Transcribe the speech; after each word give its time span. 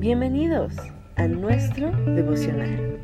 Bienvenidos 0.00 0.72
a 1.16 1.28
nuestro 1.28 1.92
devocional. 2.14 2.98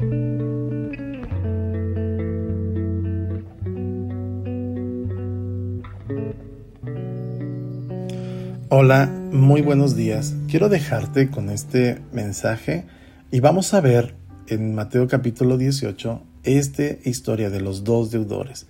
Hola, 8.71 9.13
muy 9.31 9.61
buenos 9.61 9.95
días. 9.95 10.37
Quiero 10.49 10.71
dejarte 10.71 11.29
con 11.29 11.51
este 11.51 12.01
mensaje 12.13 12.87
y 13.31 13.41
vamos 13.41 13.75
a 13.75 13.83
ver 13.83 14.15
en 14.47 14.75
Mateo 14.75 15.07
capítulo 15.07 15.59
18 15.59 16.23
esta 16.45 16.83
historia 17.05 17.51
de 17.51 17.61
los 17.61 17.85
dos 17.85 18.11
deudores. 18.11 18.69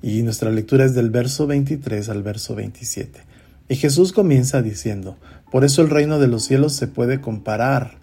Y 0.00 0.22
nuestra 0.22 0.50
lectura 0.50 0.86
es 0.86 0.94
del 0.94 1.10
verso 1.10 1.46
23 1.46 2.08
al 2.08 2.22
verso 2.22 2.54
27. 2.54 3.20
Y 3.68 3.76
Jesús 3.76 4.14
comienza 4.14 4.62
diciendo, 4.62 5.18
por 5.50 5.64
eso 5.64 5.82
el 5.82 5.90
reino 5.90 6.18
de 6.18 6.28
los 6.28 6.44
cielos 6.44 6.74
se 6.74 6.86
puede 6.86 7.20
comparar 7.20 7.98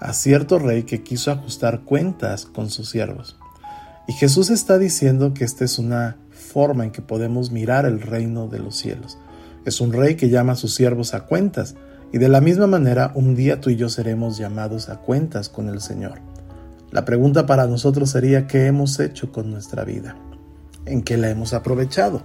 a 0.00 0.12
cierto 0.12 0.58
rey 0.58 0.84
que 0.84 1.02
quiso 1.02 1.30
ajustar 1.30 1.80
cuentas 1.80 2.46
con 2.46 2.70
sus 2.70 2.88
siervos. 2.88 3.36
Y 4.06 4.12
Jesús 4.12 4.48
está 4.50 4.78
diciendo 4.78 5.34
que 5.34 5.44
esta 5.44 5.64
es 5.64 5.78
una 5.78 6.16
forma 6.30 6.84
en 6.84 6.92
que 6.92 7.02
podemos 7.02 7.50
mirar 7.50 7.84
el 7.84 8.00
reino 8.00 8.48
de 8.48 8.58
los 8.58 8.76
cielos. 8.76 9.18
Es 9.64 9.80
un 9.80 9.92
rey 9.92 10.14
que 10.14 10.30
llama 10.30 10.52
a 10.52 10.56
sus 10.56 10.74
siervos 10.74 11.12
a 11.12 11.26
cuentas, 11.26 11.74
y 12.10 12.16
de 12.16 12.28
la 12.28 12.40
misma 12.40 12.66
manera 12.66 13.12
un 13.14 13.34
día 13.34 13.60
tú 13.60 13.68
y 13.68 13.76
yo 13.76 13.90
seremos 13.90 14.38
llamados 14.38 14.88
a 14.88 14.96
cuentas 14.96 15.50
con 15.50 15.68
el 15.68 15.82
Señor. 15.82 16.20
La 16.90 17.04
pregunta 17.04 17.44
para 17.44 17.66
nosotros 17.66 18.08
sería 18.10 18.46
¿qué 18.46 18.66
hemos 18.66 18.98
hecho 18.98 19.30
con 19.30 19.50
nuestra 19.50 19.84
vida? 19.84 20.16
¿En 20.86 21.02
qué 21.02 21.18
la 21.18 21.28
hemos 21.28 21.52
aprovechado? 21.52 22.22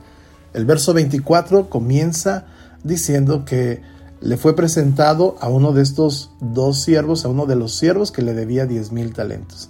El 0.54 0.66
verso 0.66 0.93
24 0.93 1.70
comienza 1.70 2.45
diciendo 2.84 3.43
que 3.43 3.82
le 4.23 4.38
fue 4.38 4.55
presentado 4.55 5.36
a 5.41 5.50
uno 5.50 5.73
de 5.73 5.82
estos 5.82 6.32
dos 6.40 6.82
siervos, 6.82 7.26
a 7.26 7.27
uno 7.27 7.46
de 7.46 7.57
los 7.57 7.76
siervos 7.76 8.13
que 8.13 8.21
le 8.21 8.34
debía 8.34 8.66
diez 8.66 8.93
mil 8.93 9.13
talentos. 9.13 9.70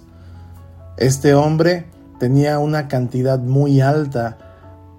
Este 0.96 1.34
hombre 1.34 1.86
tenía 2.20 2.60
una 2.60 2.86
cantidad 2.86 3.40
muy 3.40 3.80
alta 3.80 4.38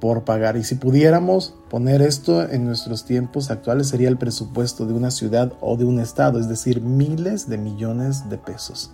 por 0.02 0.26
pagar 0.26 0.58
y 0.58 0.66
si 0.66 0.76
pudiéramos 0.76 1.56
poner 1.70 2.02
esto 2.02 2.44
en 2.44 2.66
nuestros 2.66 3.06
tiempos 3.06 3.50
actuales 3.50 3.88
sería 3.88 4.10
el 4.10 4.18
presupuesto 4.18 4.86
de 4.86 4.94
una 4.94 5.10
ciudad 5.10 5.54
o 5.62 5.78
de 5.78 5.86
un 5.86 6.02
estado, 6.02 6.38
es 6.38 6.50
decir, 6.50 6.82
miles 6.82 7.48
de 7.48 7.58
millones 7.58 8.30
de 8.30 8.38
pesos. 8.38 8.92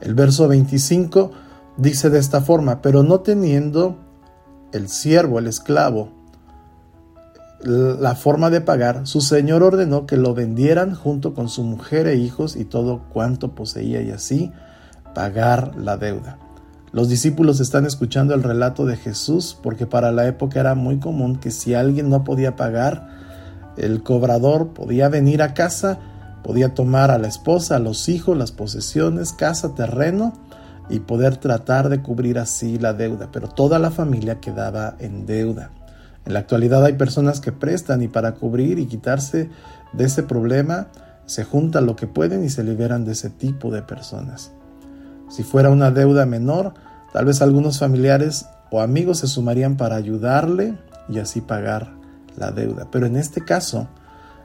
El 0.00 0.14
verso 0.14 0.48
25 0.48 1.30
dice 1.76 2.10
de 2.10 2.18
esta 2.18 2.40
forma, 2.40 2.82
pero 2.82 3.04
no 3.04 3.20
teniendo 3.20 3.98
el 4.72 4.88
siervo, 4.88 5.38
el 5.38 5.46
esclavo, 5.46 6.19
la 7.62 8.14
forma 8.14 8.48
de 8.48 8.60
pagar, 8.60 9.06
su 9.06 9.20
señor 9.20 9.62
ordenó 9.62 10.06
que 10.06 10.16
lo 10.16 10.34
vendieran 10.34 10.94
junto 10.94 11.34
con 11.34 11.48
su 11.48 11.62
mujer 11.62 12.06
e 12.06 12.16
hijos 12.16 12.56
y 12.56 12.64
todo 12.64 13.02
cuanto 13.12 13.54
poseía 13.54 14.00
y 14.00 14.10
así 14.10 14.50
pagar 15.14 15.76
la 15.76 15.96
deuda. 15.96 16.38
Los 16.92 17.08
discípulos 17.08 17.60
están 17.60 17.86
escuchando 17.86 18.34
el 18.34 18.42
relato 18.42 18.86
de 18.86 18.96
Jesús 18.96 19.56
porque 19.62 19.86
para 19.86 20.10
la 20.10 20.26
época 20.26 20.58
era 20.58 20.74
muy 20.74 20.98
común 20.98 21.36
que 21.36 21.50
si 21.50 21.74
alguien 21.74 22.08
no 22.08 22.24
podía 22.24 22.56
pagar, 22.56 23.08
el 23.76 24.02
cobrador 24.02 24.68
podía 24.72 25.08
venir 25.08 25.42
a 25.42 25.54
casa, 25.54 25.98
podía 26.42 26.74
tomar 26.74 27.10
a 27.10 27.18
la 27.18 27.28
esposa, 27.28 27.76
a 27.76 27.80
los 27.80 28.08
hijos, 28.08 28.36
las 28.36 28.52
posesiones, 28.52 29.32
casa, 29.32 29.74
terreno 29.74 30.32
y 30.88 31.00
poder 31.00 31.36
tratar 31.36 31.88
de 31.90 32.02
cubrir 32.02 32.38
así 32.38 32.78
la 32.78 32.92
deuda, 32.92 33.28
pero 33.30 33.48
toda 33.48 33.78
la 33.78 33.90
familia 33.90 34.40
quedaba 34.40 34.96
en 34.98 35.26
deuda. 35.26 35.70
En 36.26 36.34
la 36.34 36.40
actualidad 36.40 36.84
hay 36.84 36.94
personas 36.94 37.40
que 37.40 37.52
prestan 37.52 38.02
y 38.02 38.08
para 38.08 38.32
cubrir 38.32 38.78
y 38.78 38.86
quitarse 38.86 39.50
de 39.92 40.04
ese 40.04 40.22
problema 40.22 40.88
se 41.26 41.44
juntan 41.44 41.86
lo 41.86 41.96
que 41.96 42.06
pueden 42.06 42.44
y 42.44 42.50
se 42.50 42.64
liberan 42.64 43.04
de 43.04 43.12
ese 43.12 43.30
tipo 43.30 43.70
de 43.70 43.82
personas. 43.82 44.52
Si 45.28 45.44
fuera 45.44 45.70
una 45.70 45.90
deuda 45.90 46.26
menor, 46.26 46.74
tal 47.12 47.24
vez 47.24 47.40
algunos 47.40 47.78
familiares 47.78 48.46
o 48.70 48.80
amigos 48.80 49.18
se 49.18 49.28
sumarían 49.28 49.76
para 49.76 49.96
ayudarle 49.96 50.76
y 51.08 51.18
así 51.18 51.40
pagar 51.40 51.92
la 52.36 52.50
deuda. 52.50 52.88
Pero 52.90 53.06
en 53.06 53.16
este 53.16 53.44
caso, 53.44 53.88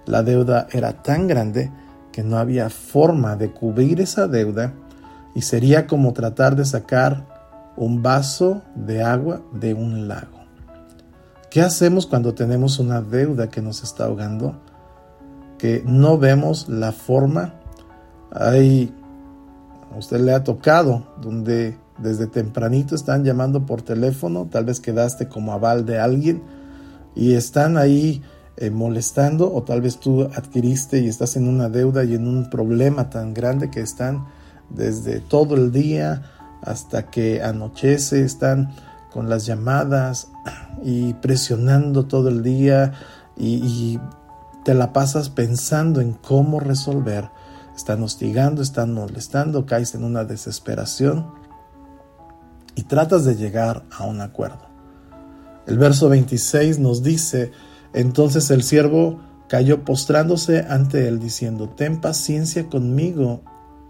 la 0.05 0.21
deuda 0.21 0.67
era 0.71 1.01
tan 1.01 1.27
grande 1.27 1.71
que 2.11 2.23
no 2.23 2.37
había 2.37 2.69
forma 2.69 3.35
de 3.35 3.51
cubrir 3.51 3.99
esa 3.99 4.27
deuda 4.27 4.73
y 5.33 5.41
sería 5.41 5.87
como 5.87 6.13
tratar 6.13 6.55
de 6.55 6.65
sacar 6.65 7.25
un 7.75 8.01
vaso 8.01 8.61
de 8.75 9.03
agua 9.03 9.41
de 9.51 9.73
un 9.73 10.07
lago. 10.07 10.44
¿Qué 11.55 11.61
hacemos 11.61 12.05
cuando 12.05 12.33
tenemos 12.33 12.79
una 12.79 12.99
deuda 12.99 13.49
que 13.49 13.61
nos 13.61 13.81
está 13.81 14.07
ahogando? 14.07 14.59
Que 15.57 15.81
no 15.85 16.17
vemos 16.17 16.67
la 16.67 16.91
forma. 16.91 17.53
Hay, 18.29 18.93
usted 19.97 20.19
le 20.19 20.33
ha 20.33 20.43
tocado, 20.43 21.07
donde 21.21 21.77
desde 21.97 22.27
tempranito 22.27 22.93
están 22.93 23.23
llamando 23.23 23.65
por 23.65 23.83
teléfono, 23.83 24.49
tal 24.51 24.65
vez 24.65 24.81
quedaste 24.81 25.29
como 25.29 25.53
aval 25.53 25.85
de 25.85 25.97
alguien 25.97 26.43
y 27.15 27.35
están 27.35 27.77
ahí 27.77 28.21
eh, 28.57 28.69
molestando 28.69 29.53
o 29.53 29.63
tal 29.63 29.79
vez 29.79 29.97
tú 29.97 30.23
adquiriste 30.23 30.99
y 30.99 31.07
estás 31.07 31.37
en 31.37 31.47
una 31.47 31.69
deuda 31.69 32.03
y 32.03 32.15
en 32.15 32.27
un 32.27 32.49
problema 32.49 33.09
tan 33.09 33.33
grande 33.33 33.71
que 33.71 33.79
están 33.79 34.25
desde 34.69 35.21
todo 35.21 35.55
el 35.55 35.71
día 35.71 36.21
hasta 36.61 37.09
que 37.09 37.41
anochece, 37.41 38.25
están 38.25 38.75
con 39.15 39.29
las 39.29 39.45
llamadas 39.45 40.27
y 40.83 41.13
presionando 41.13 42.05
todo 42.05 42.27
el 42.27 42.43
día 42.43 42.91
y, 43.37 43.97
te 44.65 44.73
la 44.73 44.93
pasas 44.93 45.29
pensando 45.29 46.01
en 46.01 46.13
cómo 46.13 46.59
resolver. 46.59 47.29
Están 47.75 48.01
hostigando, 48.01 48.63
están 48.63 48.93
molestando, 48.93 49.67
caes 49.67 49.93
en 49.93 50.03
una 50.03 50.23
desesperación 50.23 51.27
y 52.73 52.81
tratas 52.83 53.25
de 53.25 53.35
llegar 53.35 53.83
a 53.95 54.05
un 54.05 54.21
acuerdo. 54.21 54.65
El 55.67 55.77
verso 55.77 56.09
26 56.09 56.79
nos 56.79 57.03
dice, 57.03 57.51
entonces 57.93 58.49
el 58.49 58.63
siervo 58.63 59.19
cayó 59.47 59.85
postrándose 59.85 60.65
ante 60.67 61.07
él 61.07 61.19
diciendo, 61.19 61.69
ten 61.69 62.01
paciencia 62.01 62.67
conmigo 62.67 63.43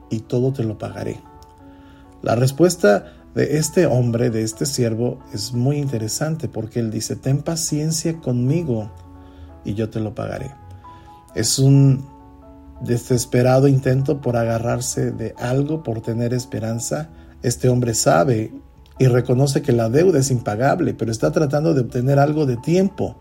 y 0.09 0.19
todo 0.19 0.51
te 0.51 0.65
lo 0.65 0.77
pagaré. 0.77 1.21
La 2.21 2.35
respuesta 2.35 3.13
de 3.35 3.57
este 3.57 3.85
hombre, 3.85 4.29
de 4.29 4.43
este 4.43 4.65
siervo, 4.65 5.19
es 5.33 5.51
muy 5.53 5.77
interesante 5.77 6.47
porque 6.47 6.79
él 6.79 6.89
dice, 6.89 7.17
ten 7.17 7.41
paciencia 7.41 8.19
conmigo 8.21 8.89
y 9.65 9.73
yo 9.73 9.89
te 9.89 9.99
lo 9.99 10.15
pagaré. 10.15 10.51
Es 11.35 11.59
un 11.59 12.05
desesperado 12.81 13.67
intento 13.67 14.21
por 14.21 14.37
agarrarse 14.37 15.11
de 15.11 15.35
algo, 15.37 15.83
por 15.83 16.01
tener 16.01 16.33
esperanza. 16.33 17.09
Este 17.43 17.67
hombre 17.67 17.93
sabe 17.93 18.53
y 18.97 19.07
reconoce 19.07 19.61
que 19.61 19.73
la 19.73 19.89
deuda 19.89 20.19
es 20.19 20.31
impagable, 20.31 20.93
pero 20.93 21.11
está 21.11 21.31
tratando 21.31 21.73
de 21.73 21.81
obtener 21.81 22.19
algo 22.19 22.45
de 22.45 22.55
tiempo. 22.57 23.17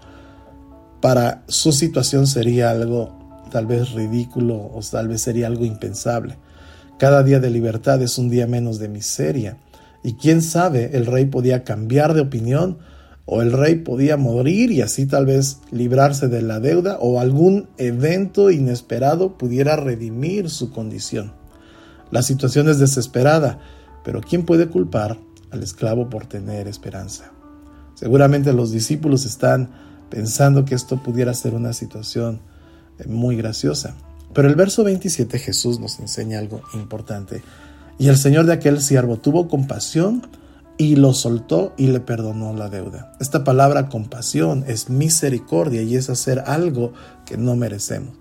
Para 1.00 1.42
su 1.48 1.72
situación 1.72 2.28
sería 2.28 2.70
algo 2.70 3.46
tal 3.50 3.66
vez 3.66 3.92
ridículo 3.92 4.56
o 4.56 4.80
tal 4.88 5.08
vez 5.08 5.22
sería 5.22 5.48
algo 5.48 5.64
impensable. 5.64 6.38
Cada 6.98 7.24
día 7.24 7.40
de 7.40 7.50
libertad 7.50 8.00
es 8.02 8.18
un 8.18 8.30
día 8.30 8.46
menos 8.46 8.78
de 8.78 8.88
miseria. 8.88 9.56
Y 10.04 10.14
quién 10.14 10.42
sabe, 10.42 10.90
el 10.96 11.06
rey 11.06 11.24
podía 11.24 11.64
cambiar 11.64 12.14
de 12.14 12.20
opinión 12.20 12.78
o 13.24 13.40
el 13.40 13.52
rey 13.52 13.76
podía 13.76 14.18
morir 14.18 14.70
y 14.70 14.82
así 14.82 15.06
tal 15.06 15.24
vez 15.24 15.60
librarse 15.70 16.28
de 16.28 16.42
la 16.42 16.60
deuda 16.60 16.98
o 17.00 17.20
algún 17.20 17.68
evento 17.78 18.50
inesperado 18.50 19.38
pudiera 19.38 19.76
redimir 19.76 20.50
su 20.50 20.70
condición. 20.70 21.32
La 22.10 22.22
situación 22.22 22.68
es 22.68 22.78
desesperada, 22.78 23.58
pero 24.04 24.20
¿quién 24.20 24.44
puede 24.44 24.68
culpar 24.68 25.18
al 25.50 25.62
esclavo 25.62 26.10
por 26.10 26.26
tener 26.26 26.68
esperanza? 26.68 27.32
Seguramente 27.94 28.52
los 28.52 28.72
discípulos 28.72 29.24
están 29.24 29.70
pensando 30.10 30.66
que 30.66 30.74
esto 30.74 31.02
pudiera 31.02 31.32
ser 31.32 31.54
una 31.54 31.72
situación 31.72 32.40
eh, 32.98 33.06
muy 33.08 33.36
graciosa. 33.36 33.96
Pero 34.34 34.48
el 34.48 34.54
verso 34.54 34.84
27 34.84 35.38
Jesús 35.38 35.80
nos 35.80 35.98
enseña 35.98 36.40
algo 36.40 36.60
importante. 36.74 37.42
Y 37.98 38.08
el 38.08 38.16
señor 38.16 38.46
de 38.46 38.52
aquel 38.52 38.80
siervo 38.80 39.18
tuvo 39.18 39.48
compasión 39.48 40.26
y 40.76 40.96
lo 40.96 41.12
soltó 41.14 41.72
y 41.76 41.88
le 41.88 42.00
perdonó 42.00 42.52
la 42.52 42.68
deuda. 42.68 43.12
Esta 43.20 43.44
palabra 43.44 43.88
compasión 43.88 44.64
es 44.66 44.90
misericordia 44.90 45.82
y 45.82 45.96
es 45.96 46.10
hacer 46.10 46.42
algo 46.46 46.92
que 47.24 47.36
no 47.36 47.54
merecemos. 47.56 48.14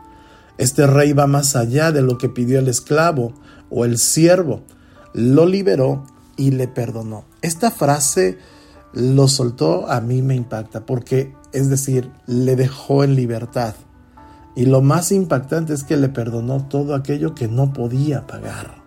Este 0.57 0.85
rey 0.85 1.13
va 1.13 1.25
más 1.25 1.55
allá 1.55 1.91
de 1.91 2.03
lo 2.03 2.17
que 2.17 2.29
pidió 2.29 2.59
el 2.59 2.67
esclavo 2.67 3.33
o 3.71 3.85
el 3.85 3.97
siervo. 3.97 4.61
Lo 5.13 5.47
liberó 5.47 6.05
y 6.37 6.51
le 6.51 6.67
perdonó. 6.67 7.25
Esta 7.41 7.71
frase 7.71 8.37
lo 8.93 9.27
soltó 9.27 9.89
a 9.89 9.99
mí 10.01 10.21
me 10.21 10.35
impacta 10.35 10.85
porque 10.85 11.33
es 11.53 11.69
decir, 11.69 12.11
le 12.25 12.55
dejó 12.55 13.03
en 13.03 13.15
libertad. 13.15 13.75
Y 14.55 14.65
lo 14.65 14.81
más 14.81 15.11
impactante 15.11 15.73
es 15.73 15.83
que 15.83 15.97
le 15.97 16.09
perdonó 16.09 16.67
todo 16.67 16.93
aquello 16.93 17.33
que 17.33 17.47
no 17.47 17.73
podía 17.73 18.27
pagar. 18.27 18.82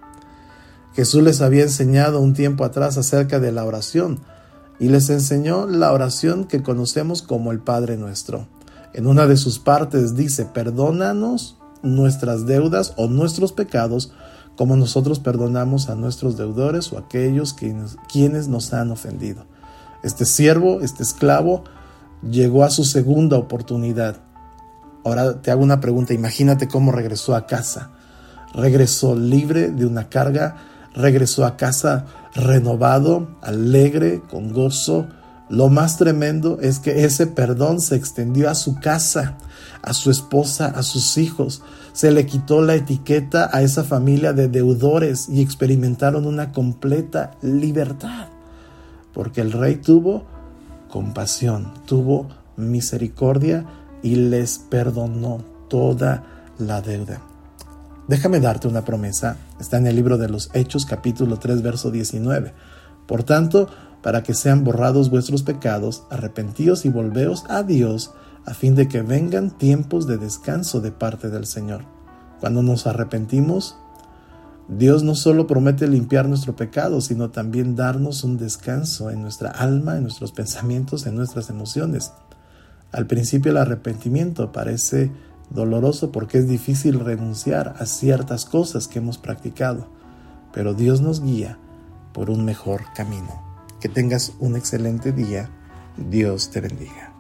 Jesús 0.97 1.23
les 1.23 1.43
había 1.43 1.63
enseñado 1.63 2.21
un 2.23 2.33
tiempo 2.33 2.65
atrás 2.65 2.97
acerca 2.97 3.39
de 3.39 3.53
la 3.53 3.67
oración 3.67 4.19
y 4.81 4.89
les 4.89 5.11
enseñó 5.11 5.67
la 5.67 5.93
oración 5.93 6.47
que 6.47 6.63
conocemos 6.63 7.21
como 7.21 7.53
el 7.53 7.61
Padre 7.61 7.99
nuestro. 7.99 8.49
En 8.95 9.07
una 9.07 9.27
de 9.27 9.37
sus 9.37 9.59
partes 9.59 10.17
dice, 10.17 10.47
perdónanos 10.47 11.59
nuestras 11.83 12.47
deudas 12.47 12.95
o 12.97 13.09
nuestros 13.09 13.53
pecados 13.53 14.11
como 14.57 14.75
nosotros 14.75 15.19
perdonamos 15.19 15.91
a 15.91 15.97
nuestros 15.97 16.39
deudores 16.39 16.91
o 16.95 16.99
aquellos 16.99 17.55
quienes 17.55 18.49
nos 18.49 18.73
han 18.73 18.91
ofendido. 18.91 19.45
Este 20.03 20.25
siervo, 20.25 20.81
este 20.81 21.03
esclavo, 21.03 21.65
llegó 22.23 22.65
a 22.65 22.71
su 22.71 22.85
segunda 22.85 23.37
oportunidad. 23.37 24.17
Ahora 25.05 25.43
te 25.43 25.51
hago 25.51 25.63
una 25.63 25.81
pregunta, 25.81 26.15
imagínate 26.15 26.69
cómo 26.69 26.91
regresó 26.91 27.35
a 27.35 27.47
casa. 27.47 27.91
Regresó 28.55 29.15
libre 29.15 29.69
de 29.69 29.85
una 29.85 30.09
carga, 30.09 30.57
regresó 30.97 31.45
a 31.45 31.57
casa 31.57 32.07
renovado, 32.35 33.29
alegre, 33.43 34.23
con 34.29 34.53
gozo. 34.53 35.07
Lo 35.49 35.69
más 35.69 35.97
tremendo 35.97 36.59
es 36.61 36.81
que 36.81 37.05
ese 37.05 37.27
perdón 37.29 37.81
se 37.81 37.95
extendió 37.95 38.51
a 38.51 38.55
su 38.57 38.81
casa, 38.81 39.39
a 39.83 39.93
su 39.93 40.11
esposa, 40.11 40.67
a 40.67 40.83
sus 40.83 41.19
hijos. 41.19 41.63
Se 41.93 42.11
le 42.11 42.27
quitó 42.27 42.63
la 42.63 42.75
etiqueta 42.75 43.49
a 43.53 43.63
esa 43.63 43.85
familia 43.85 44.33
de 44.33 44.49
deudores 44.49 45.29
y 45.29 45.41
experimentaron 45.41 46.27
una 46.27 46.51
completa 46.51 47.33
libertad. 47.43 48.29
Porque 49.13 49.41
el 49.41 49.53
rey 49.53 49.77
tuvo 49.77 50.25
compasión, 50.91 51.73
tuvo 51.87 52.29
misericordia 52.57 53.65
y 54.03 54.17
les 54.17 54.59
perdonó 54.59 55.45
toda 55.69 56.25
la 56.59 56.81
deuda. 56.81 57.21
Déjame 58.09 58.39
darte 58.39 58.69
una 58.69 58.85
promesa. 58.85 59.37
Está 59.59 59.79
en 59.79 59.89
el 59.89 59.97
libro 59.97 60.17
de 60.17 60.29
los 60.29 60.51
Hechos 60.55 60.87
capítulo 60.87 61.41
3 61.41 61.63
verso 61.63 61.91
19. 61.91 62.55
Por 63.09 63.25
tanto, 63.25 63.69
para 64.01 64.23
que 64.23 64.33
sean 64.33 64.63
borrados 64.63 65.11
vuestros 65.11 65.43
pecados, 65.43 66.05
arrepentíos 66.09 66.85
y 66.85 66.89
volveos 66.89 67.45
a 67.49 67.65
Dios, 67.65 68.13
a 68.45 68.55
fin 68.55 68.77
de 68.77 68.87
que 68.87 69.03
vengan 69.03 69.51
tiempos 69.51 70.07
de 70.07 70.19
descanso 70.19 70.81
de 70.81 70.93
parte 70.93 71.31
del 71.31 71.47
Señor. 71.47 71.83
Cuando 72.39 72.63
nos 72.63 72.87
arrepentimos, 72.87 73.77
Dios 74.69 75.03
no 75.03 75.17
solo 75.17 75.49
promete 75.49 75.89
limpiar 75.89 76.29
nuestro 76.29 76.55
pecado, 76.55 77.01
sino 77.01 77.31
también 77.31 77.75
darnos 77.75 78.23
un 78.23 78.37
descanso 78.37 79.11
en 79.11 79.21
nuestra 79.23 79.51
alma, 79.51 79.97
en 79.97 80.05
nuestros 80.05 80.31
pensamientos, 80.31 81.07
en 81.07 81.17
nuestras 81.17 81.51
emociones. 81.51 82.13
Al 82.93 83.09
principio 83.09 83.51
el 83.51 83.59
arrepentimiento 83.59 84.53
parece 84.53 85.11
doloroso 85.51 86.13
porque 86.13 86.39
es 86.39 86.49
difícil 86.49 87.01
renunciar 87.01 87.75
a 87.79 87.87
ciertas 87.87 88.45
cosas 88.45 88.89
que 88.89 88.99
hemos 88.99 89.19
practicado, 89.19 89.89
pero 90.53 90.75
Dios 90.75 91.01
nos 91.01 91.23
guía 91.23 91.59
por 92.13 92.31
un 92.31 92.45
mejor 92.45 92.83
camino. 92.95 93.43
Que 93.81 93.89
tengas 93.89 94.33
un 94.41 94.57
excelente 94.57 95.13
día. 95.13 95.51
Dios 95.97 96.51
te 96.51 96.61
bendiga. 96.61 97.16